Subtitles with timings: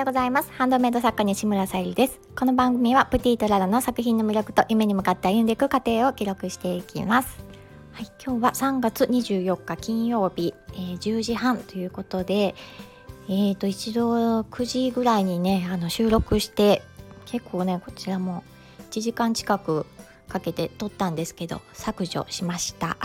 [0.00, 0.50] ようございます。
[0.52, 2.20] ハンドメイド作家西村さゆりです。
[2.34, 7.44] この番組はプティとララの作品の魅力と夢に向かって歩んでいく過程を記録していきます。
[7.92, 12.54] はい、今日は3月24日金曜日、えー、10時半ということで
[13.28, 16.82] えーと一度9時ぐらいにねあの収録して
[17.26, 18.42] 結構ねこちらも
[18.90, 19.84] 1時間近く
[20.28, 22.96] かけて撮ったんですけど削除しました。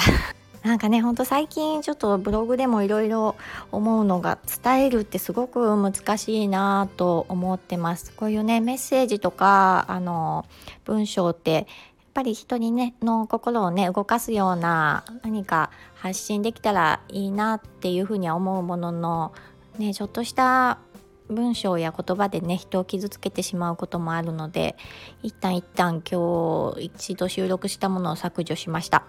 [0.66, 3.36] なんかねほんと最近ちょっとブログでもいろいろ
[3.72, 10.44] 思うのが伝えるってすごく難しいなと思ってますこういうねメッセージとかあの
[10.84, 11.66] 文章ってやっ
[12.16, 19.34] ぱり人にねの心をね動かすような何か発信できたらいいなっていうふうには思うものの
[19.78, 20.80] ねちょっとした
[21.30, 24.76] 文章や言葉でね人を傷つけてしまうこともあるので
[25.22, 29.06] 一旦一旦今日一度収録したものを削除しました。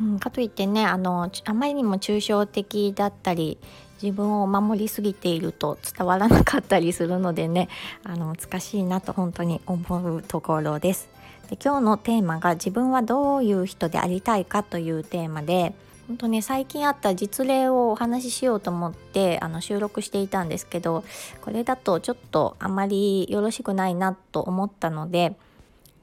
[0.00, 3.58] うん、かといってねあのあまりにも抽象的だったり
[4.02, 7.68] 自分を守りすぎていると伝わらなかったりするのでね
[8.04, 11.08] あの難しいなと本当に思うところです。
[11.48, 15.74] で今日のテーマが自分はどういう人でありたいかというテーマで
[16.08, 21.04] 本当ね最近あった実例をお話ししようと思ってあの収録していたんですけど
[21.42, 25.36] これだとちょっとあまりよろしくないなと思ったので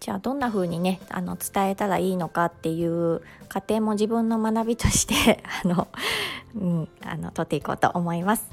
[0.01, 5.87] じゃあどんな風にねあの伝えたらいいのかっていう過程も自分の学びとして あの、
[6.55, 8.49] うん、あの取っていこうと思います。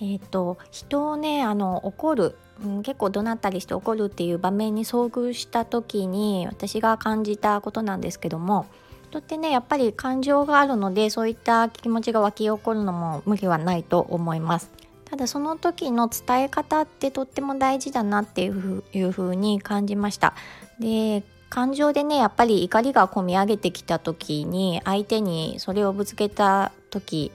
[0.00, 8.66] えーと、人をねあの怒る、うん、結構怒鳴ったりして怒るっていう場面に遭遇した時に私が感じたことなんですけども
[9.10, 14.81] 人ってねやっぱり感情があるのでそういった気持ちが湧き起こるのも無理はないと思います。
[15.12, 20.32] ただその時の伝え方ってとっても大事だなっていうふうに感じました
[20.80, 27.30] で感情でねやっぱり怒りがこみ上げてきた時に相手にそれをぶつけた時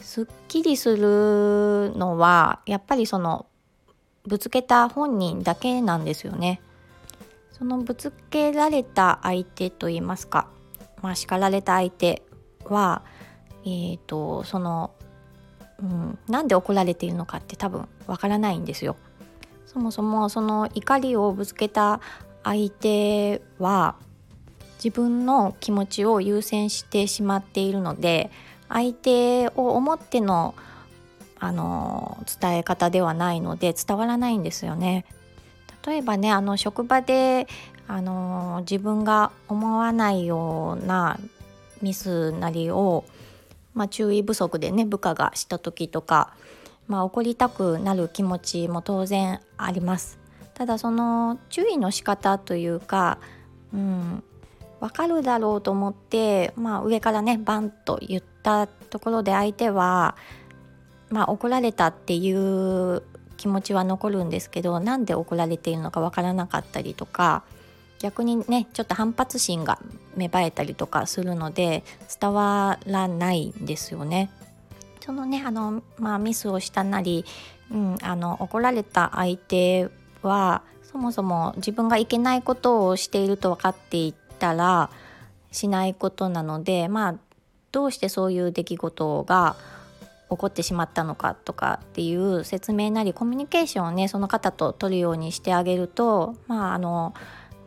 [0.00, 3.46] すっきりするのはやっぱりその
[4.26, 6.60] ぶつけた本人だけなんですよね。
[7.52, 10.48] そのぶつけられた相手といいますか、
[11.00, 12.22] まあ、叱られた相手
[12.64, 13.02] は、
[13.64, 14.90] えーと、その、
[15.82, 18.96] うん、なんで怒られているのかって多分わからないんですよ。
[19.66, 22.00] そもそもその怒りをぶつけた
[22.42, 23.94] 相手は
[24.82, 28.30] 自分の気持ちを優先してしまっているので
[28.68, 30.54] 相手を思っての
[31.38, 35.06] あの伝え方ではないので伝わらないんですよね。
[35.86, 37.46] 例えばねあの職場で
[37.86, 41.18] あの自分が思わないような
[41.80, 43.04] ミスなりを、
[43.74, 46.34] まあ、注意不足でね部下がした時とか、
[46.88, 50.18] まあ、怒りたくなる気持ちも当然あります。
[50.54, 53.18] ただその注意の仕方というか、
[53.72, 54.22] うん、
[54.80, 60.16] 分かるだろうと思って、まあ、上からねバンと言ったところで相手は、
[61.08, 63.02] まあ、怒られたっていう
[63.36, 67.42] 気持ちは残るんですけどなんで怒られているのか分からなかったりとか
[67.98, 69.78] 逆にねちょっと反発心が
[70.16, 71.84] 芽生えたりとかするので
[72.20, 74.30] 伝わらないんですよね。
[75.00, 77.24] そのねあの、まあ、ミスをしたなり、
[77.72, 79.88] うん、あの怒られた相手
[80.22, 84.90] はそもそも自分がいけないことをしていると分かっていたら
[85.50, 87.14] しないことなのでまあ
[87.72, 89.56] どうしてそういう出来事が
[90.30, 97.14] 起こってしまったのかとかっていう説明なりコミュニケーションをねその方と取るようにしてあげるとまああの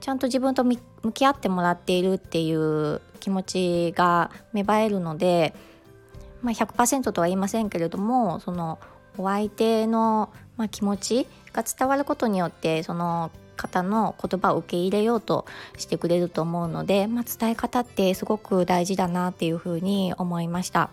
[0.03, 0.77] ちゃんと自分と向
[1.13, 5.55] き合ってもらっているっていう気持ちが芽生えるので、
[6.41, 8.79] まあ、100%とは言いませんけれどもその
[9.17, 15.45] お相手の、ま、気持ちが伝わることによってその方の言葉を受け入れようと
[15.77, 20.89] してくれると思うので、まあ、伝え方ってすごく大事だなっていうふうに思いました。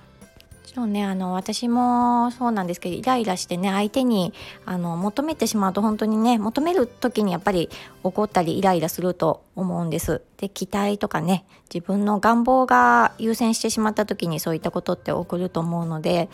[0.70, 4.32] もちろんねあの私もそうなんですけどイライラしてね相手に
[4.64, 7.68] あの求めてしまうと本当にね求める時にやっぱり
[8.04, 10.22] 怒ったりイライラすると思うんです。
[10.36, 11.44] で期待とかね
[11.74, 16.28] 自分の願望が優先してしまった時にそういったことって起こると思うので、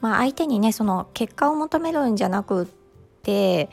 [0.00, 2.66] まあ、相手にねその結果を求めるんじゃなくっ
[3.22, 3.68] て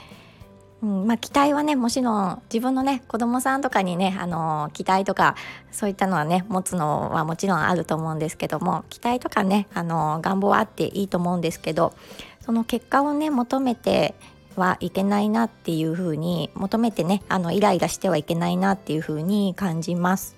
[0.81, 5.35] うんまあ、期待はねもちろん自分のね子供さんとかにねあの期待とか
[5.71, 11.93] そういったのはね持つのはもちろんあると思うんですけども期待とかねあの願望はあっていいと思うんですけど
[12.39, 14.15] その結果をね求めて
[14.55, 20.35] はいけないなっていうふうに求めてねあのイライラしてはいけないなっていうふうに感じます。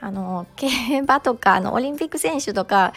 [0.00, 2.92] あの競馬とかあのオリンピック選手とか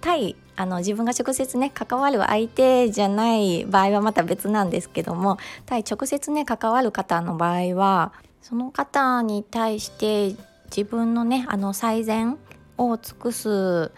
[0.00, 10.34] 対あの自分が直接ね関わる相手じゃない場合はまた別なんですけども対直接ね関わる方の場合はその方に対して
[10.74, 12.38] 自分のねあの最善
[12.78, 13.92] を尽くす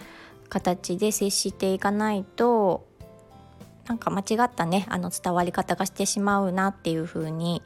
[0.48, 2.86] 形で接していかないと
[3.86, 7.62] なんか間違ったねあの伝わり方がしてしまうなっていう風に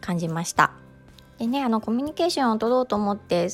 [0.00, 0.72] 感じました。
[1.38, 3.48] でねあのコミュニケーションを取ろうと思って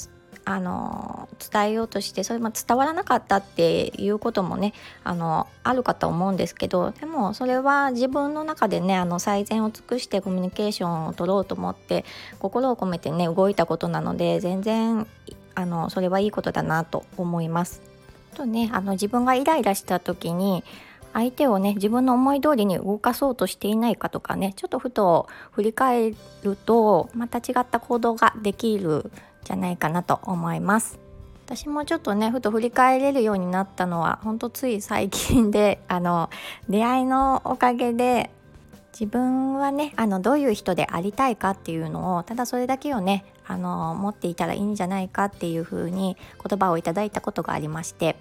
[0.51, 4.73] あの伝えようとしてそれも伝わらなかったっていうこともね
[5.05, 12.05] あのあるかと思うんですけどでもそれは自分の中でねあの最善を尽くしてコミュニケーションを取ろうと思って
[12.41, 15.07] 心を込めてね動いたことなので全然
[15.55, 17.81] あのそれはいいことだなと思います。
[18.35, 20.65] とねあの自分がイライラした時に
[21.13, 29.13] 相手をね自分の思い通りに動かそうとしていないかとかねちょっとふと振り返るとまた違った行動ができる
[29.45, 30.99] じゃないかなと思います。
[31.47, 36.31] 私もちょっとねふと振り返れるようになったのはほんとつい最近で あの
[36.69, 38.31] 出会いのおかげで
[38.93, 46.17] 自分はねあのどういう人でありたいかっていうのをただそれだけをねあの持っていたらいいんじゃないかっていう風に
[46.49, 48.17] 言葉をいただいたことがありまして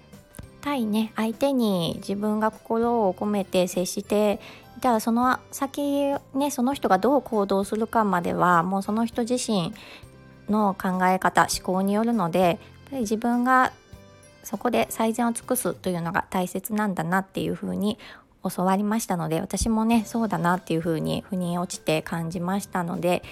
[0.60, 4.40] 対ね相手に自分が心を込めて接して
[4.76, 9.72] いたらその先ねその人がどう行動するかまではもうその人自身
[10.50, 12.56] の考え方思考によるのでやっ
[12.90, 13.72] ぱり自分が
[14.42, 17.98] そこで最善を尽くすというのが大切なんだなっていうふうに
[18.42, 23.22] 教わりましたので私もねそうだなっていうふうに腑に落ちて感じましたので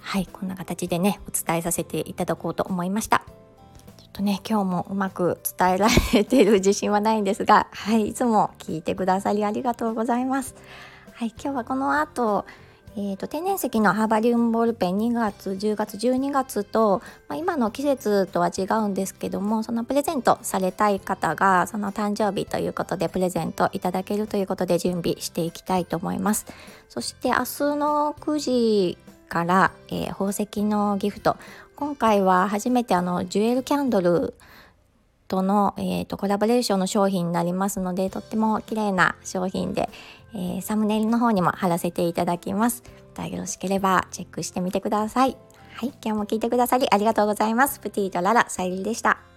[0.00, 3.24] はいこんな形でねお伝えさせていただこうと思いました。
[3.98, 10.54] ちょっとね今日もうまく伝えられている自信はないんですがはいいつも聞いてくださりありがとうございます。
[11.14, 12.44] はい今日はこの後
[12.96, 26.46] えーと、天然石のハーバリウムボールペン2月10月12月と、まあ、今の季節とは違うんですけどもそのプレゼントされたい方がその誕生日ということでプレゼントいただけるということで準備していきたいと思います。
[26.88, 27.44] そして明日
[27.74, 28.98] の9時
[29.28, 31.36] から、えー、宝石のギフト。
[31.74, 34.34] 今回は初めてあのジュエルキャンドル
[35.28, 39.88] との、えーと、コラボレーションの商品になりますのでとっても綺麗な商品で、
[40.34, 42.82] えー、サムネイルの方にも貼らせていただきます。
[43.16, 45.36] またよろしければチェックしてみてください。
[45.74, 47.80] はい今日も聞いてくださりありがとうございます。
[47.80, 49.33] プティとララさゆりでした。